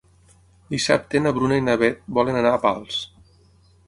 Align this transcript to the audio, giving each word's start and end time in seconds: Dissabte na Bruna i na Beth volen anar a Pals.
Dissabte 0.73 1.19
na 1.25 1.33
Bruna 1.35 1.59
i 1.61 1.63
na 1.65 1.75
Beth 1.81 2.01
volen 2.19 2.39
anar 2.39 2.55
a 2.57 2.63
Pals. 2.65 2.99